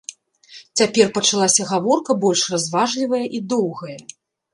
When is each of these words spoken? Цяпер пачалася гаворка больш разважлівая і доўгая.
Цяпер 0.79 1.09
пачалася 1.17 1.67
гаворка 1.71 2.15
больш 2.23 2.41
разважлівая 2.53 3.21
і 3.41 3.43
доўгая. 3.53 3.95